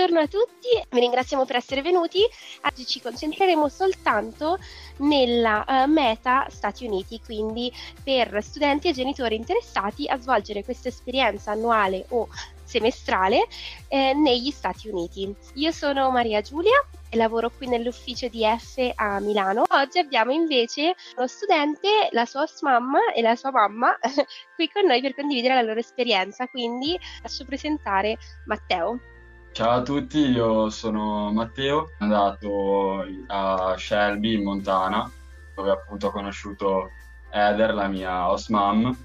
[0.00, 2.20] Buongiorno a tutti, vi ringraziamo per essere venuti.
[2.64, 4.58] Oggi ci concentreremo soltanto
[5.00, 7.70] nella uh, meta Stati Uniti, quindi
[8.02, 12.28] per studenti e genitori interessati a svolgere questa esperienza annuale o
[12.64, 13.46] semestrale
[13.88, 15.34] eh, negli Stati Uniti.
[15.56, 19.64] Io sono Maria Giulia e lavoro qui nell'ufficio di F a Milano.
[19.68, 23.98] Oggi abbiamo invece uno studente, la sua host mamma e la sua mamma
[24.56, 29.09] qui con noi per condividere la loro esperienza, quindi lascio presentare Matteo.
[29.52, 35.10] Ciao a tutti, io sono Matteo, sono andato a Shelby in Montana,
[35.54, 36.90] dove appunto ho conosciuto
[37.30, 38.96] Heather, la mia host mom,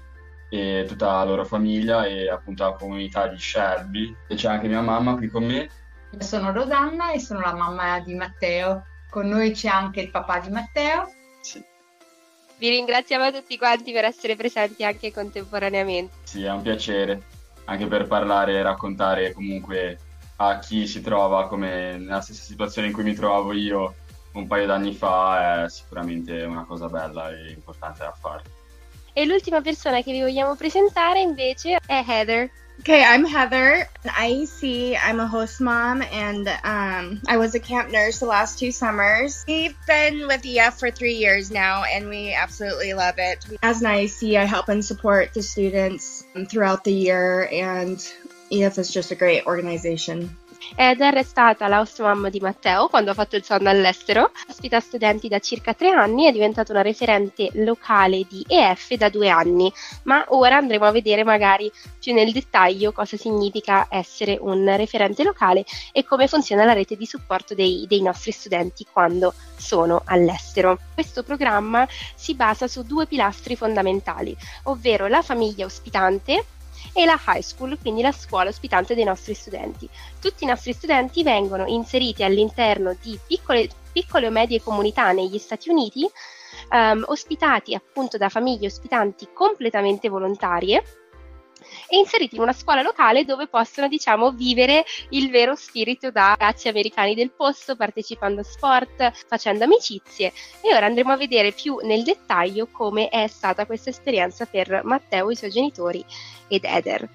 [0.48, 4.14] e tutta la loro famiglia e appunto la comunità di Shelby.
[4.28, 5.68] E c'è anche mia mamma qui con me.
[6.10, 8.84] Io sono Rosanna e sono la mamma di Matteo.
[9.10, 11.10] Con noi c'è anche il papà di Matteo.
[11.40, 11.62] Sì.
[12.56, 16.14] Vi ringraziamo tutti quanti per essere presenti anche contemporaneamente.
[16.22, 17.20] Sì, è un piacere,
[17.64, 19.98] anche per parlare e raccontare comunque
[20.36, 23.94] a chi si trova come nella stessa situazione in cui mi trovavo io
[24.32, 28.42] un paio d'anni fa è sicuramente una cosa bella e importante da fare.
[29.12, 32.50] E l'ultima persona che vi vogliamo presentare invece è Heather.
[32.80, 34.98] Okay, I'm Heather, an IEC.
[35.02, 39.44] I'm a host mom, and um, I was a camp nurse the last two summers.
[39.48, 43.46] We've been with EF for three years now, and we absolutely love it.
[43.62, 47.98] As an IEC, I help and support the students throughout the year, and
[48.50, 50.44] EF is just a great organization.
[50.74, 54.80] Eder è stata la host mom di Matteo quando ha fatto il sonno all'estero, ospita
[54.80, 59.72] studenti da circa tre anni, è diventata una referente locale di EF da due anni,
[60.04, 65.64] ma ora andremo a vedere magari più nel dettaglio cosa significa essere un referente locale
[65.92, 70.78] e come funziona la rete di supporto dei, dei nostri studenti quando sono all'estero.
[70.94, 76.44] Questo programma si basa su due pilastri fondamentali, ovvero la famiglia ospitante,
[76.96, 79.86] e la high school, quindi la scuola ospitante dei nostri studenti.
[80.18, 85.68] Tutti i nostri studenti vengono inseriti all'interno di piccole, piccole o medie comunità negli Stati
[85.68, 86.08] Uniti,
[86.70, 90.82] um, ospitati appunto da famiglie ospitanti completamente volontarie
[91.88, 96.68] e inseriti in una scuola locale dove possono, diciamo, vivere il vero spirito da ragazzi
[96.68, 100.32] americani del posto, partecipando a sport, facendo amicizie.
[100.60, 105.30] E ora andremo a vedere più nel dettaglio come è stata questa esperienza per Matteo,
[105.30, 106.04] i suoi genitori
[106.48, 107.08] ed Eder.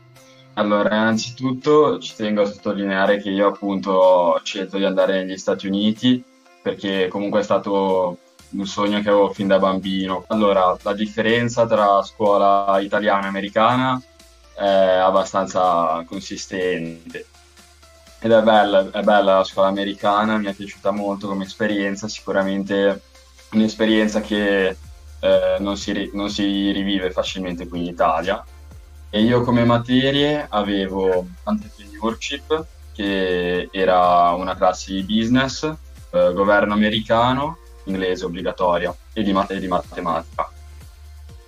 [0.56, 5.68] Allora, innanzitutto ci tengo a sottolineare che io appunto ho scelto di andare negli Stati
[5.68, 6.22] Uniti
[6.62, 8.18] perché comunque è stato
[8.52, 10.26] un sogno che avevo fin da bambino.
[10.28, 14.02] Allora, la differenza tra scuola italiana e americana
[14.62, 17.26] è abbastanza consistente.
[18.20, 23.02] Ed è bella, è bella la scuola americana, mi è piaciuta molto come esperienza, sicuramente
[23.54, 24.78] un'esperienza che
[25.20, 28.46] eh, non, si, non si rivive facilmente qui in Italia.
[29.10, 37.58] E io come materie avevo entrepreneurship, che era una classe di business, eh, governo americano,
[37.86, 40.52] inglese obbligatoria e di, mat- e di matematica.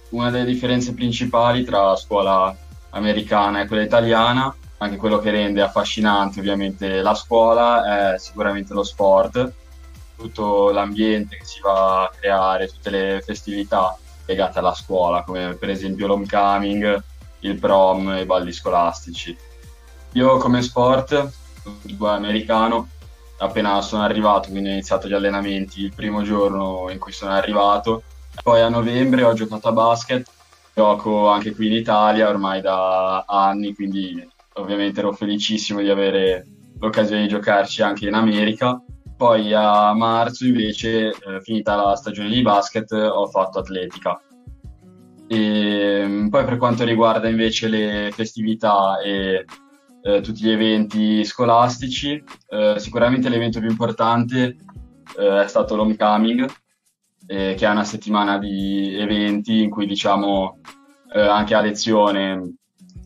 [0.10, 2.56] Una delle differenze principali tra scuola
[2.94, 4.56] americana e quella italiana.
[4.78, 9.54] Anche quello che rende affascinante ovviamente la scuola è sicuramente lo sport,
[10.18, 15.70] tutto l'ambiente che si va a creare, tutte le festività legate alla scuola, come per
[15.70, 17.02] esempio l'homecoming,
[17.42, 19.38] il prom e i balli scolastici.
[20.14, 21.32] Io come sport,
[21.62, 22.90] football americano,
[23.38, 28.04] appena sono arrivato, quindi ho iniziato gli allenamenti il primo giorno in cui sono arrivato.
[28.42, 30.28] Poi a novembre ho giocato a basket
[30.76, 36.46] Gioco anche qui in Italia ormai da anni, quindi ovviamente ero felicissimo di avere
[36.80, 38.82] l'occasione di giocarci anche in America.
[39.16, 44.20] Poi a marzo invece, eh, finita la stagione di basket, ho fatto atletica.
[45.28, 49.46] E mm, poi per quanto riguarda invece le festività e
[50.02, 54.58] eh, tutti gli eventi scolastici, eh, sicuramente l'evento più importante
[55.18, 56.46] eh, è stato l'homecoming,
[57.28, 60.60] eh, che è una settimana di eventi in cui diciamo
[61.14, 62.56] eh, anche a lezione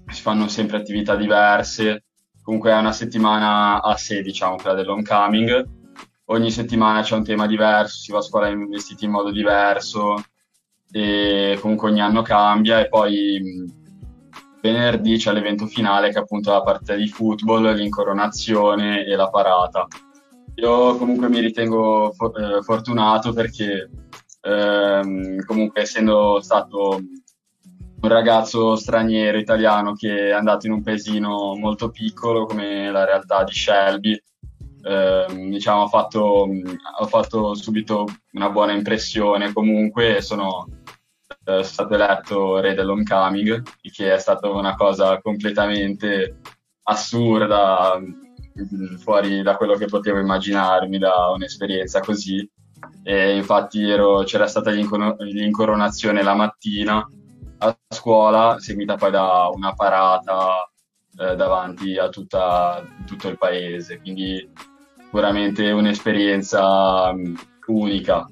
[0.08, 2.04] si fanno sempre attività diverse.
[2.42, 5.76] Comunque è una settimana a sé, diciamo, quella dell'homecoming.
[6.30, 10.24] Ogni settimana c'è un tema diverso, si va a scuola vestiti in modo diverso
[10.92, 13.66] e comunque ogni anno cambia e poi
[14.62, 19.88] venerdì c'è l'evento finale che è appunto la partita di football, l'incoronazione e la parata.
[20.60, 23.90] Io comunque mi ritengo for- eh, fortunato perché
[24.42, 26.96] ehm, comunque essendo stato
[28.00, 33.44] un ragazzo straniero italiano che è andato in un paesino molto piccolo come la realtà
[33.44, 34.20] di Shelby,
[34.82, 39.54] ehm, diciamo ho fatto, ho fatto subito una buona impressione.
[39.54, 40.68] Comunque sono
[41.46, 43.62] eh, stato eletto re dell'homecoming,
[43.92, 46.40] che è stata una cosa completamente
[46.84, 48.00] assurda
[49.00, 52.50] fuori da quello che potevo immaginarmi da un'esperienza così.
[53.04, 57.08] E infatti ero, c'era stata l'incoronazione la mattina
[57.60, 60.70] a scuola, seguita poi da una parata
[61.18, 64.00] eh, davanti a tutta, tutto il paese.
[64.00, 64.50] Quindi
[64.98, 67.14] sicuramente un'esperienza
[67.68, 68.28] unica,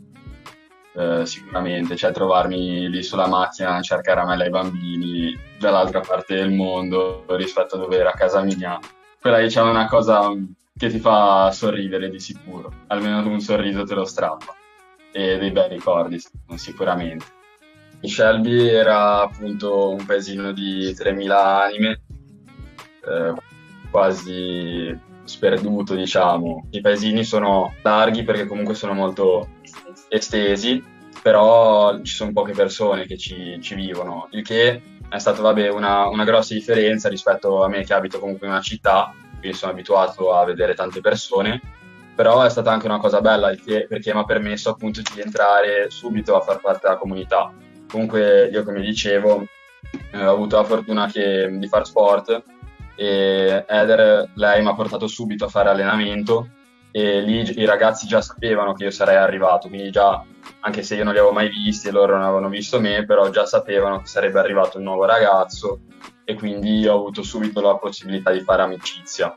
[0.96, 6.52] eh, sicuramente, cioè trovarmi lì sulla macchina a cercare caramelle ai bambini dall'altra parte del
[6.52, 8.80] mondo rispetto a dove era casa mia.
[9.26, 10.32] Quella diciamo è una cosa
[10.78, 14.56] che ti fa sorridere di sicuro, almeno un sorriso te lo strappa
[15.12, 16.22] e dei bei ricordi
[16.54, 17.26] sicuramente.
[18.02, 22.02] Shelby era appunto un paesino di 3.000 anime,
[23.04, 23.34] eh,
[23.90, 26.68] quasi sperduto, diciamo.
[26.70, 29.54] I paesini sono larghi perché comunque sono molto
[30.08, 30.84] estesi,
[31.20, 34.80] però ci sono poche persone che ci, ci vivono, il che
[35.10, 38.62] è stato vabbè, una, una, grossa differenza rispetto a me che abito comunque in una
[38.62, 41.62] città, quindi sono abituato a vedere tante persone,
[42.16, 45.90] però è stata anche una cosa bella che, perché mi ha permesso appunto di entrare
[45.90, 47.54] subito a far parte della comunità.
[47.88, 49.46] Comunque io come dicevo
[50.12, 52.44] eh, ho avuto la fortuna che, di far sport
[52.96, 56.50] e Eder, lei mi ha portato subito a fare allenamento
[56.98, 60.24] e lì i ragazzi già sapevano che io sarei arrivato, quindi già,
[60.62, 63.30] anche se io non li avevo mai visti e loro non avevano visto me, però
[63.32, 65.82] già sapevano che sarebbe arrivato un nuovo ragazzo
[66.24, 69.34] e quindi ho avuto subito la possibilità di fare amicizia.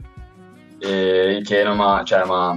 [0.78, 2.54] E il che non mi cioè, ha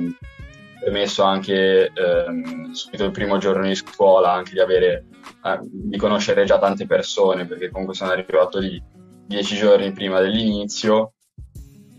[0.80, 5.06] permesso anche ehm, subito il primo giorno di scuola anche di avere
[5.44, 8.80] eh, di conoscere già tante persone perché comunque sono arrivato lì
[9.25, 11.13] dieci giorni prima dell'inizio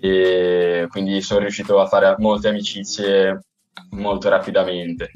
[0.05, 3.45] e quindi sono riuscito a fare molte amicizie
[3.91, 5.13] molto rapidamente.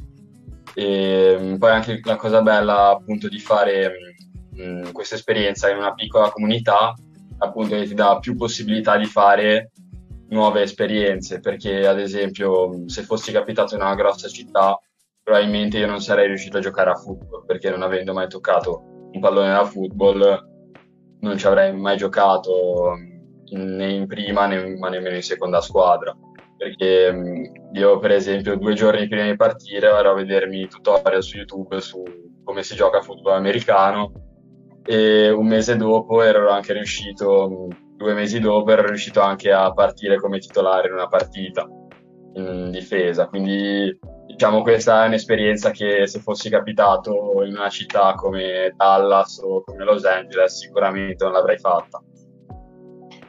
[0.73, 3.91] E mm, poi anche la cosa bella appunto di fare
[4.53, 6.94] mh, mm, questa esperienza in una piccola comunità
[7.38, 9.73] appunto ti dà più possibilità di fare
[10.29, 14.79] nuove esperienze perché ad esempio se fossi capitato in una grossa città
[15.23, 19.21] probabilmente io non sarei riuscito a giocare a football perché non avendo mai toccato un
[19.21, 20.49] pallone da football
[21.21, 22.97] non ci avrei mai giocato
[23.50, 26.16] né in prima né, ma nemmeno in seconda squadra
[26.56, 31.37] perché mm, io per esempio due giorni prima di partire ero a vedermi tutorial su
[31.37, 32.02] YouTube su
[32.43, 34.12] come si gioca a football americano
[34.84, 40.16] e un mese dopo ero anche riuscito, due mesi dopo ero riuscito anche a partire
[40.16, 41.69] come titolare in una partita
[42.34, 48.72] in difesa, quindi diciamo questa è un'esperienza che se fossi capitato in una città come
[48.76, 52.00] Dallas o come Los Angeles sicuramente non l'avrei fatta.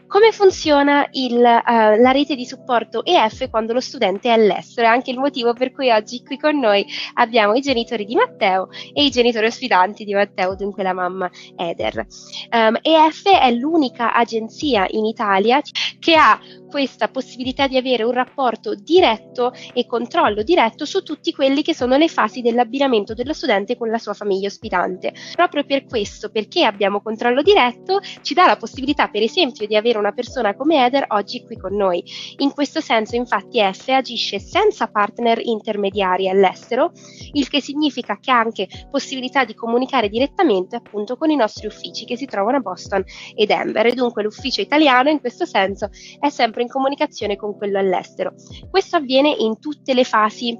[0.07, 4.87] Come funziona il, uh, la rete di supporto EF quando lo studente è all'estero?
[4.87, 8.69] È anche il motivo per cui oggi qui con noi abbiamo i genitori di Matteo
[8.93, 12.05] e i genitori ospitanti di Matteo, dunque la mamma Eder.
[12.51, 15.61] Um, EF è l'unica agenzia in Italia
[15.99, 21.61] che ha questa possibilità di avere un rapporto diretto e controllo diretto su tutti quelli
[21.61, 25.13] che sono le fasi dell'abbinamento dello studente con la sua famiglia ospitante.
[25.33, 29.97] Proprio per questo, perché abbiamo controllo diretto, ci dà la possibilità, per esempio, di avere
[29.97, 32.03] una persona come Eder oggi qui con noi.
[32.37, 36.91] In questo senso, infatti, F agisce senza partner intermediari all'estero,
[37.33, 42.05] il che significa che ha anche possibilità di comunicare direttamente appunto con i nostri uffici
[42.05, 43.03] che si trovano a Boston
[43.35, 45.89] e Denver e dunque l'ufficio italiano in questo senso
[46.19, 48.33] è sempre sempre in comunicazione con quello all'estero.
[48.69, 50.57] Questo avviene in tutte le fasi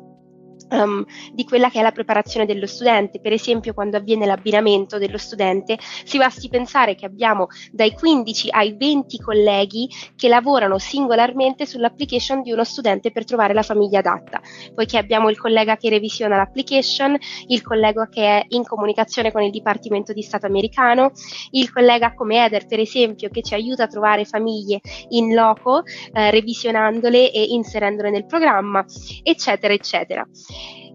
[0.69, 3.19] um, di quella che è la preparazione dello studente.
[3.19, 8.75] Per esempio, quando avviene l'abbinamento dello studente, si basti pensare che abbiamo dai 15 ai
[8.77, 14.41] 20 colleghi che lavorano singolarmente sull'application di uno studente per trovare la famiglia adatta,
[14.73, 19.51] poiché abbiamo il collega che revisiona l'application, il collega che è in comunicazione con il
[19.51, 21.11] Dipartimento di Stato americano,
[21.51, 26.31] il collega come Eder, per esempio, che ci aiuta a trovare famiglie in loco, eh,
[26.31, 28.85] revisionandole e inserendole nel programma,
[29.23, 30.27] eccetera, eccetera.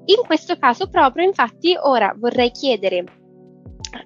[0.06, 3.04] In questo caso proprio, infatti, ora vorrei chiedere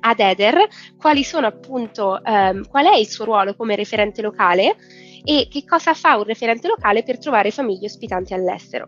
[0.00, 0.66] ad Eder
[0.98, 4.76] quali sono appunto, um, qual è il suo ruolo come referente locale
[5.24, 8.86] e che cosa fa un referente locale per trovare famiglie ospitanti all'estero.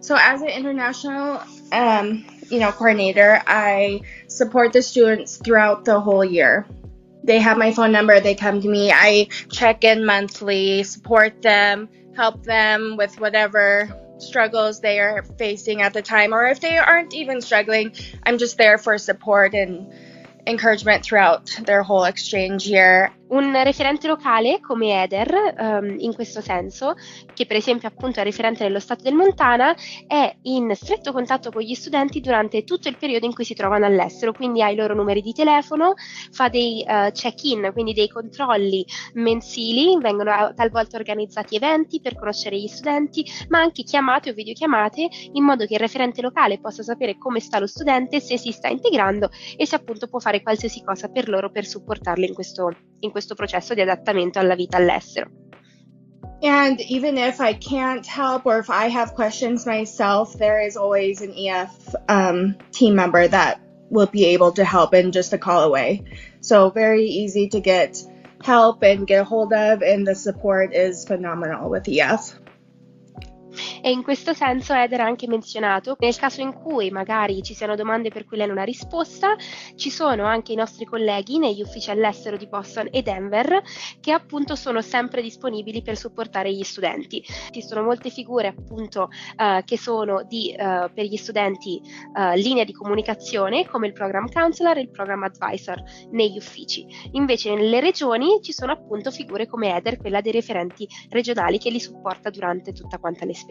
[0.00, 1.40] So as an international
[1.70, 6.66] um, you know, coordinator, I support the students throughout the whole year.
[7.24, 11.88] They have my phone number, they come to me, I check in monthly, support them,
[12.16, 13.88] help them with whatever
[14.22, 18.56] struggles they are facing at the time, or if they aren't even struggling, I'm just
[18.56, 19.92] there for support and
[20.46, 23.12] encouragement throughout their whole exchange year.
[23.32, 26.92] Un referente locale come Eder, um, in questo senso,
[27.32, 29.74] che per esempio appunto è referente nello Stato del Montana,
[30.06, 33.86] è in stretto contatto con gli studenti durante tutto il periodo in cui si trovano
[33.86, 35.94] all'estero, quindi ha i loro numeri di telefono,
[36.30, 38.84] fa dei uh, check-in, quindi dei controlli
[39.14, 45.42] mensili, vengono talvolta organizzati eventi per conoscere gli studenti, ma anche chiamate o videochiamate in
[45.42, 49.30] modo che il referente locale possa sapere come sta lo studente, se si sta integrando
[49.56, 53.34] e se appunto può fare qualsiasi cosa per loro per supportarli in questo, in questo
[53.34, 55.30] processo di adattamento alla vita all'estero.
[56.42, 61.20] And even if I can't help or if I have questions myself, there is always
[61.20, 65.62] an EF um, team member that will be able to help in just a call
[65.62, 66.02] away.
[66.40, 68.02] So very easy to get
[68.42, 72.41] help and get a hold of, and the support is phenomenal with EF.
[73.82, 77.74] E in questo senso Eder ha anche menzionato nel caso in cui magari ci siano
[77.74, 79.36] domande per cui lei non ha risposta,
[79.76, 83.62] ci sono anche i nostri colleghi negli uffici all'estero di Boston e Denver
[84.00, 87.24] che appunto sono sempre disponibili per supportare gli studenti.
[87.50, 91.80] Ci sono molte figure appunto uh, che sono di, uh, per gli studenti
[92.14, 96.86] uh, linea di comunicazione come il program counselor e il program advisor negli uffici.
[97.12, 101.80] Invece nelle regioni ci sono appunto figure come Eder, quella dei referenti regionali che li
[101.80, 103.41] supporta durante tutta quanta l'esperienza.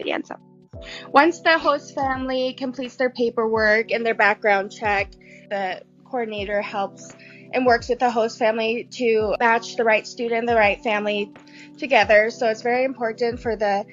[1.12, 5.12] Once the host family completes their paperwork and their background check,
[5.50, 7.14] the coordinator helps
[7.52, 11.30] and works with the host family to match the right student, the right family
[11.78, 12.30] together.
[12.30, 13.84] So it's very important for the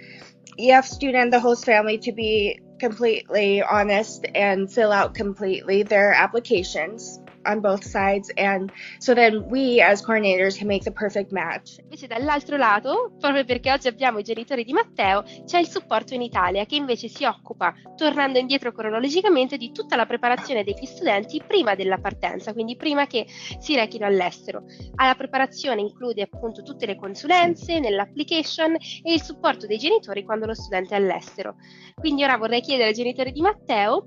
[0.58, 7.20] EF student, the host family to be completely honest and fill out completely their applications.
[7.50, 11.78] On both sides and so then we as coordinators can make the perfect match.
[11.80, 16.22] Invece dall'altro lato, proprio perché oggi abbiamo i genitori di Matteo, c'è il supporto in
[16.22, 21.76] Italia che invece si occupa, tornando indietro cronologicamente, di tutta la preparazione degli studenti prima
[21.76, 23.26] della partenza, quindi prima che
[23.60, 24.64] si rechino all'estero.
[24.96, 30.54] Alla preparazione include appunto tutte le consulenze nell'application e il supporto dei genitori quando lo
[30.54, 31.56] studente è all'estero.
[31.96, 34.06] Quindi ora vorrei chiedere ai genitori di Matteo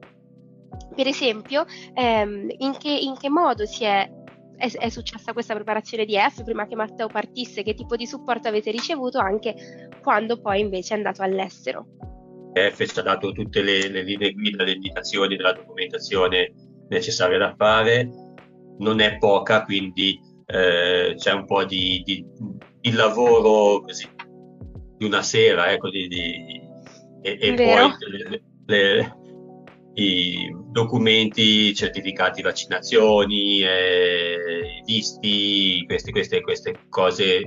[0.95, 1.64] per esempio,
[1.95, 4.11] ehm, in, che, in, che, modo si è,
[4.57, 7.62] è, successa questa preparazione di F prima che Matteo partisse?
[7.62, 11.87] Che tipo di supporto avete ricevuto anche quando poi invece è andato all'estero?
[12.52, 16.52] F ci ha dato tutte le, le linee guida, le indicazioni della documentazione
[16.88, 18.09] necessaria da fare,
[18.79, 22.25] non è poca, quindi eh, c'è un po' di, di,
[22.81, 24.07] di, lavoro così,
[24.99, 26.07] di una sera, ecco, di,
[27.23, 29.17] e, e poi le, le,
[29.94, 37.40] i documenti, certificati vaccinazioni, eh, visti, queste, queste, queste cose.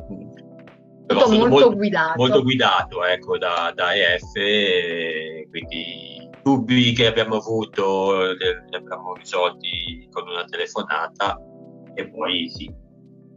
[1.07, 2.13] Tutto molto, molto, guidato.
[2.17, 4.31] Molto guidato ecco, da, da EF,
[5.49, 11.39] quindi dubbi che abbiamo avuto li abbiamo risolti con una telefonata
[11.95, 12.71] e poi sì,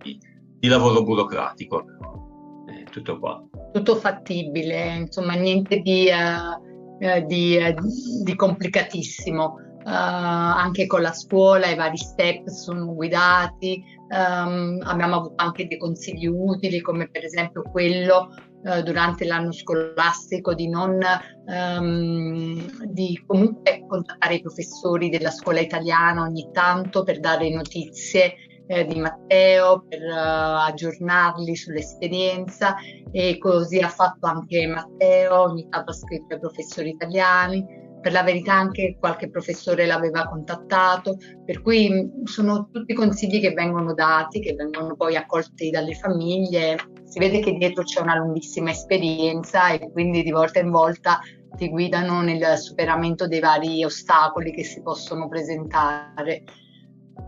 [0.03, 0.19] di,
[0.59, 3.43] di lavoro burocratico, però, eh, tutto qua.
[3.73, 6.11] Tutto fattibile, insomma, niente di...
[6.11, 6.68] Uh
[6.99, 7.75] eh, di, eh,
[8.23, 9.67] di, complicatissimo.
[9.79, 15.79] Uh, anche con la scuola i vari step sono guidati, um, abbiamo avuto anche dei
[15.79, 20.99] consigli utili come per esempio quello uh, durante l'anno scolastico di non
[21.47, 28.35] um, di comunque contattare i professori della scuola italiana ogni tanto per dare notizie
[28.69, 32.77] eh, di Matteo per uh, aggiornarli sull'esperienza
[33.11, 37.87] e così ha fatto anche Matteo, ogni tanto ha scritto ai professori italiani.
[38.01, 43.93] Per la verità anche qualche professore l'aveva contattato, per cui sono tutti consigli che vengono
[43.93, 46.77] dati, che vengono poi accolti dalle famiglie.
[47.05, 51.19] Si vede che dietro c'è una lunghissima esperienza e quindi di volta in volta
[51.57, 56.45] ti guidano nel superamento dei vari ostacoli che si possono presentare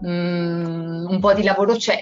[0.06, 1.98] mm, un po' di lavoro c'è,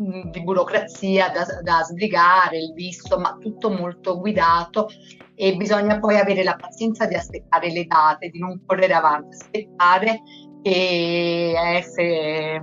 [0.00, 4.88] mm, di burocrazia da, da sbrigare, il visto, ma tutto molto guidato
[5.34, 10.20] e bisogna poi avere la pazienza di aspettare le date, di non correre avanti, aspettare
[10.62, 12.60] che EF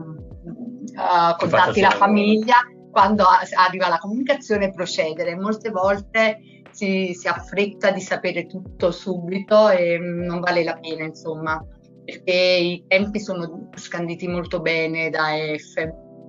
[0.94, 2.58] uh, contatti la famiglia
[2.91, 3.25] quando
[3.56, 5.36] arriva la comunicazione e procedere.
[5.36, 6.39] Molte volte
[6.72, 11.60] si, si affretta di sapere tutto subito e non vale la pena, insomma
[12.07, 15.73] perché i tempi sono scanditi molto bene da EF.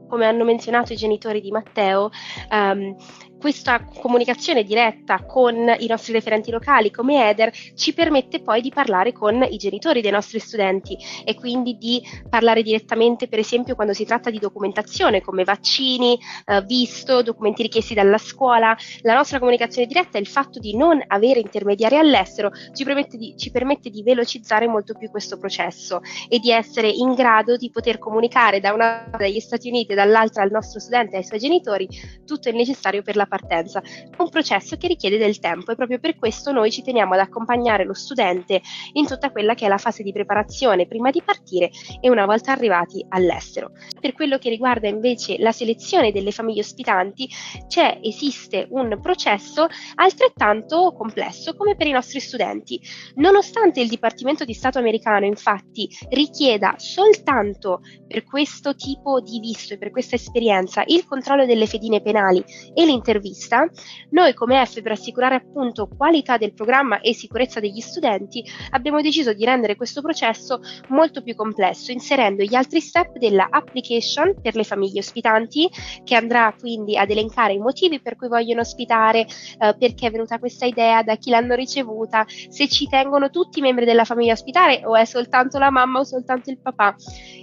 [0.09, 2.11] Come hanno menzionato i genitori di Matteo,
[2.51, 2.97] um,
[3.39, 9.13] questa comunicazione diretta con i nostri referenti locali come Eder ci permette poi di parlare
[9.13, 14.05] con i genitori dei nostri studenti e quindi di parlare direttamente per esempio quando si
[14.05, 18.77] tratta di documentazione come vaccini, eh, visto, documenti richiesti dalla scuola.
[19.03, 23.35] La nostra comunicazione diretta e il fatto di non avere intermediari all'estero ci permette di,
[23.37, 27.99] ci permette di velocizzare molto più questo processo e di essere in grado di poter
[27.99, 31.89] comunicare da una dagli Stati Uniti e dall'altra al nostro studente e ai suoi genitori
[32.25, 33.83] tutto il necessario per la partenza.
[34.17, 37.85] Un processo che richiede del tempo e proprio per questo noi ci teniamo ad accompagnare
[37.85, 38.61] lo studente
[38.95, 41.71] in tutta quella che è la fase di preparazione prima di partire
[42.01, 43.71] e una volta arrivati all'estero.
[44.01, 47.29] Per quello che riguarda invece la selezione delle famiglie ospitanti,
[47.69, 52.81] c'è, esiste un processo altrettanto complesso come per i nostri studenti.
[53.17, 59.79] Nonostante il Dipartimento di Stato americano infatti richieda soltanto per questo tipo di visto e
[59.79, 62.43] per questa esperienza il controllo delle fedine penali
[62.75, 62.85] e
[63.19, 63.69] l'intervista,
[64.11, 69.33] noi come F per assicurare appunto qualità del programma e sicurezza degli studenti abbiamo deciso
[69.33, 74.65] di rendere questo processo molto più complesso inserendo gli altri step della application per le
[74.65, 75.69] famiglie ospitanti
[76.05, 80.39] che andrà quindi ad elencare i motivi per cui vogliono ospitare, eh, perché è venuta
[80.39, 84.35] questa idea, da chi l'hanno ricevuta, se ci tengono tutti i membri della famiglia a
[84.35, 86.95] ospitare o è soltanto la mamma o soltanto il papà.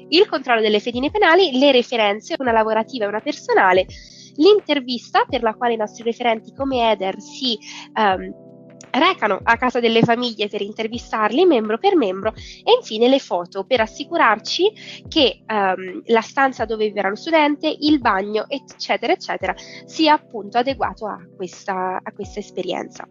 [0.10, 3.88] Il controllo delle fedine penali, le referenze, una lavorativa e una personale,
[4.36, 7.58] l'intervista per la quale i nostri referenti come Eder si
[7.96, 8.44] um,
[8.92, 13.82] recano a casa delle famiglie per intervistarli membro per membro e infine le foto per
[13.82, 19.54] assicurarci che um, la stanza dove vivrà lo studente, il bagno, eccetera, eccetera,
[19.86, 23.08] sia appunto adeguato a questa, a questa esperienza.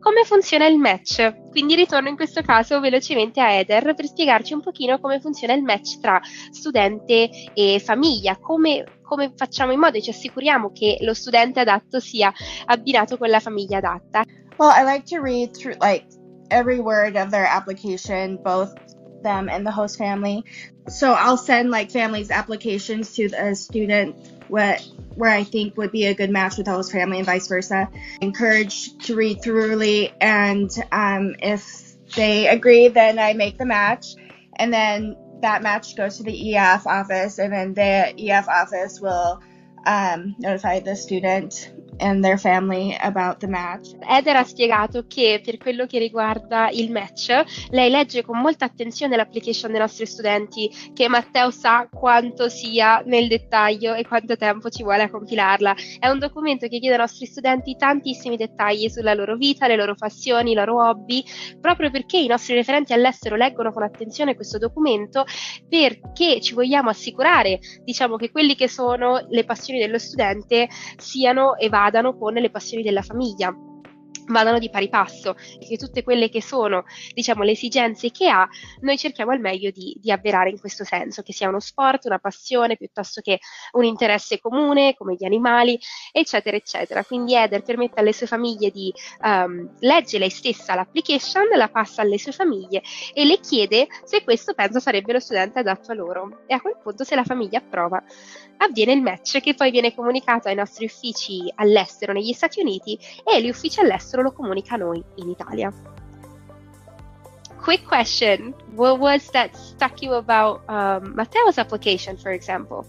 [0.00, 1.50] Come funziona il match?
[1.50, 5.62] Quindi ritorno in questo caso velocemente a Eder per spiegarci un pochino come funziona il
[5.62, 6.18] match tra
[6.50, 12.00] studente e famiglia, come, come facciamo in modo e ci assicuriamo che lo studente adatto
[12.00, 12.32] sia
[12.64, 14.24] abbinato con la famiglia adatta.
[14.56, 16.06] Well, I like to read through like
[16.48, 18.72] every word of their application, both
[19.22, 20.42] them and the host family.
[20.88, 24.16] So I'll send like families applications to the student
[24.50, 27.48] what where I think would be a good match with the host family and vice
[27.48, 27.88] versa.
[28.20, 34.14] Encourage to read thoroughly and um, if they agree then I make the match
[34.56, 39.40] and then that match goes to the EF office and then the EF office will
[39.86, 43.90] um, notify the student and their family about the match.
[44.08, 49.16] Eder ha spiegato che per quello che riguarda il match, lei legge con molta attenzione
[49.16, 54.82] l'application dei nostri studenti, che Matteo sa quanto sia nel dettaglio e quanto tempo ci
[54.82, 55.74] vuole a compilarla.
[55.98, 59.94] È un documento che chiede ai nostri studenti tantissimi dettagli sulla loro vita, le loro
[59.94, 61.22] passioni, i loro hobby,
[61.60, 65.24] proprio perché i nostri referenti all'estero leggono con attenzione questo documento,
[65.68, 71.68] perché ci vogliamo assicurare, diciamo, che quelli che sono le passioni dello studente siano e
[71.68, 73.52] vadano vadano con le passioni della famiglia
[74.32, 78.48] vadano di pari passo e che tutte quelle che sono diciamo le esigenze che ha
[78.80, 82.18] noi cerchiamo al meglio di, di, avverare in questo senso che sia uno sport, una
[82.18, 83.40] passione piuttosto che
[83.72, 85.78] un interesse comune come gli animali
[86.12, 87.04] eccetera eccetera.
[87.04, 92.18] Quindi Eder permette alle sue famiglie di um, leggere lei stessa l'application la passa alle
[92.18, 96.42] sue famiglie e le chiede se questo pensa sarebbe lo studente adatto a loro.
[96.46, 98.02] E a quel punto se la famiglia approva
[98.58, 103.42] avviene il match che poi viene comunicato ai nostri uffici all'estero negli Stati Uniti e
[103.42, 105.72] gli uffici all'estero lo comunica a noi in Italia.
[107.58, 112.86] Quick question: What was that stuck you about um, Matteo's application, for example?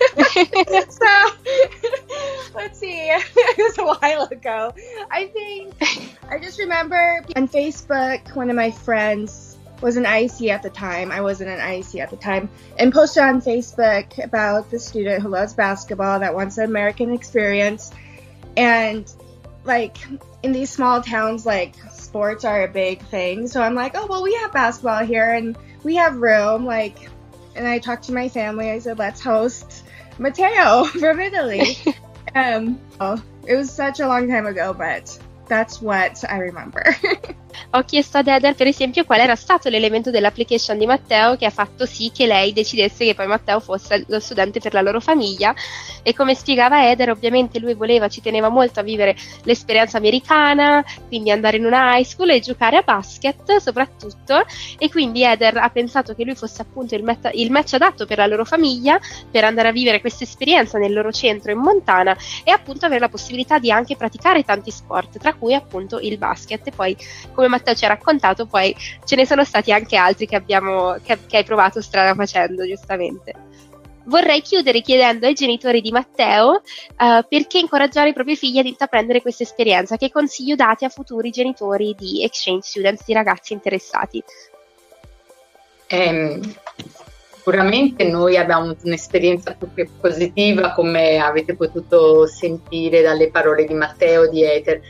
[0.28, 1.06] so
[2.54, 3.10] let's see.
[3.52, 4.72] It was a while ago.
[5.10, 5.74] I think
[6.28, 11.10] i just remember on facebook one of my friends was an IEC at the time.
[11.10, 12.48] I wasn't an IEC at the time.
[12.78, 17.90] And posted on facebook about the student who loves basketball that wants an american experience.
[18.56, 19.12] And
[19.64, 19.96] like
[20.42, 23.48] in these small towns, like sports are a big thing.
[23.48, 26.64] So I'm like, oh, well, we have basketball here and we have room.
[26.64, 27.08] Like,
[27.54, 28.70] and I talked to my family.
[28.70, 29.84] I said, let's host
[30.18, 31.76] Matteo from Italy.
[32.34, 36.96] um, oh, it was such a long time ago, but that's what I remember.
[37.70, 41.50] Ho chiesto ad Eder, per esempio, qual era stato l'elemento dell'application di Matteo che ha
[41.50, 45.54] fatto sì che lei decidesse che poi Matteo fosse lo studente per la loro famiglia.
[46.02, 51.30] E come spiegava Eder, ovviamente lui voleva, ci teneva molto a vivere l'esperienza americana, quindi
[51.30, 54.44] andare in una high school e giocare a basket soprattutto.
[54.78, 58.18] E quindi Eder ha pensato che lui fosse appunto il, met- il match adatto per
[58.18, 58.98] la loro famiglia,
[59.30, 63.08] per andare a vivere questa esperienza nel loro centro in Montana e appunto avere la
[63.08, 66.66] possibilità di anche praticare tanti sport, tra cui appunto il basket.
[66.66, 66.96] E poi,
[67.42, 68.74] come Matteo ci ha raccontato, poi
[69.04, 73.34] ce ne sono stati anche altri che, abbiamo, che, che hai provato strada facendo, giustamente.
[74.04, 79.20] vorrei chiudere chiedendo ai genitori di Matteo uh, perché incoraggiare i propri figli ad intraprendere
[79.20, 84.22] questa esperienza, che consiglio date a futuri genitori di exchange students, di ragazzi interessati?
[85.86, 86.40] Eh,
[87.34, 94.44] sicuramente noi abbiamo un'esperienza più positiva, come avete potuto sentire dalle parole di Matteo di
[94.44, 94.80] Ether,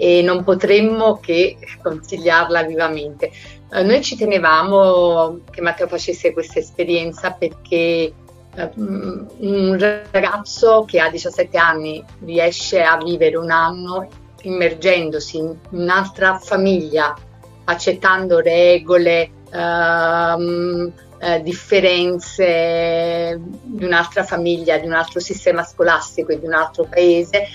[0.00, 3.30] e non potremmo che consigliarla vivamente.
[3.70, 7.60] Eh, noi ci tenevamo che Matteo facesse questa esperienza perché
[8.54, 9.76] eh, un
[10.10, 14.08] ragazzo che ha 17 anni riesce a vivere un anno
[14.40, 17.14] immergendosi in un'altra famiglia,
[17.64, 26.46] accettando regole, ehm, eh, differenze di un'altra famiglia, di un altro sistema scolastico e di
[26.46, 27.46] un altro paese,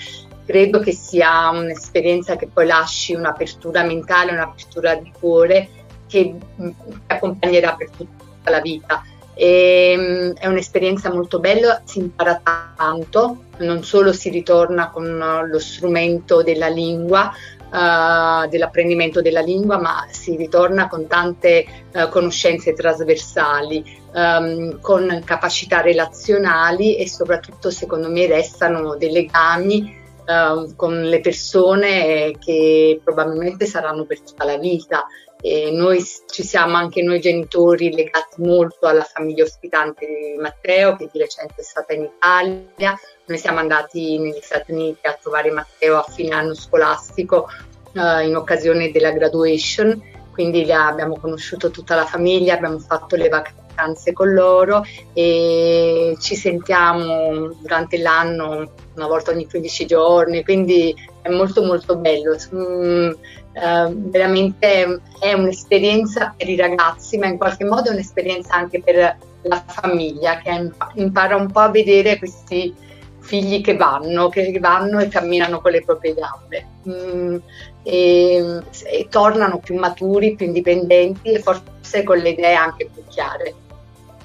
[0.46, 5.68] credo che sia un'esperienza che poi lasci un'apertura mentale, un'apertura di cuore
[6.06, 6.70] che mm,
[7.08, 9.02] accompagnerà per tutta la vita.
[9.34, 12.40] E, ehm, è un'esperienza molto bella, si impara
[12.76, 17.32] tanto, non solo si ritorna con lo strumento della lingua,
[17.70, 25.80] uh, dell'apprendimento della lingua, ma si ritorna con tante uh, conoscenze trasversali, um, con capacità
[25.80, 34.04] relazionali e soprattutto secondo me restano dei legami uh, con le persone che probabilmente saranno
[34.04, 35.06] per tutta la vita.
[35.40, 41.08] E noi ci siamo anche noi genitori legati molto alla famiglia ospitante di Matteo che
[41.12, 42.98] di recente è stata in Italia.
[43.26, 47.48] Noi siamo andati negli Stati Uniti a trovare Matteo a fine anno scolastico
[47.92, 50.00] uh, in occasione della graduation,
[50.36, 57.54] quindi abbiamo conosciuto tutta la famiglia, abbiamo fatto le vacanze con loro e ci sentiamo
[57.58, 62.36] durante l'anno una volta ogni 15 giorni, quindi è molto molto bello.
[62.54, 63.10] Mm,
[63.54, 69.16] eh, veramente è un'esperienza per i ragazzi, ma in qualche modo è un'esperienza anche per
[69.40, 72.74] la famiglia che impara un po' a vedere questi
[73.20, 77.36] figli che vanno, che vanno e camminano con le proprie gambe mm,
[77.86, 83.54] e, e tornano più maturi, più indipendenti e forse con le idee anche più chiare.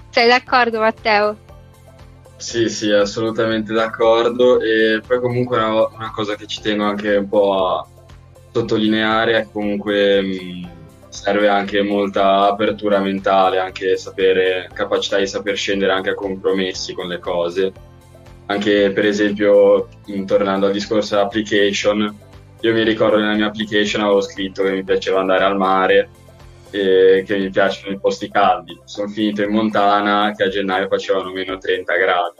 [0.09, 1.37] Sei d'accordo Matteo?
[2.37, 7.29] Sì, sì, assolutamente d'accordo e poi comunque una, una cosa che ci tengo anche un
[7.29, 7.87] po' a
[8.51, 10.69] sottolineare è comunque mh,
[11.09, 17.07] serve anche molta apertura mentale, anche sapere, capacità di saper scendere anche a compromessi con
[17.07, 17.71] le cose.
[18.47, 19.87] Anche per esempio,
[20.25, 22.29] tornando al discorso dell'application,
[22.61, 26.09] io mi ricordo nella mia application avevo scritto che mi piaceva andare al mare
[26.69, 28.79] e che mi piacciono i posti caldi.
[28.85, 32.37] Sono finito in Montana che a gennaio facevano meno 30 gradi.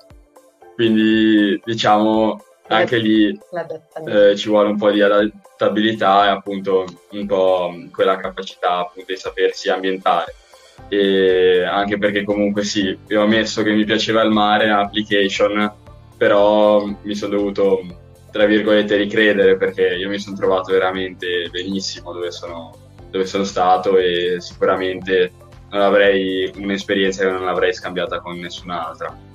[0.76, 3.38] Quindi diciamo anche lì
[4.08, 9.18] eh, ci vuole un po' di adattabilità e appunto un po' quella capacità appunto di
[9.18, 10.36] sapersi ambientare.
[10.88, 15.74] E anche perché comunque sì, io ho messo che mi piaceva il mare nell'application,
[16.18, 17.84] però mi sono dovuto
[18.32, 23.98] tra virgolette ricredere perché io mi sono trovato veramente benissimo dove sono dove sono stato
[23.98, 25.34] e sicuramente
[25.70, 29.30] non avrei un'esperienza che non avrei scambiata con nessun'altra.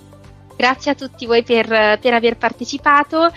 [0.56, 1.66] Grazie a tutti voi per,
[2.00, 3.30] per aver partecipato.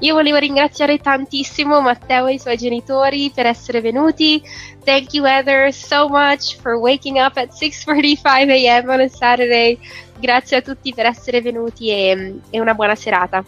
[0.00, 4.42] Io volevo ringraziare tantissimo Matteo e i suoi genitori per essere venuti.
[4.82, 8.88] Thank you Heather so much for waking up at 6:45 a.m.
[8.88, 9.78] on a Saturday.
[10.18, 13.44] Grazie a tutti per essere venuti e, e una buona serata.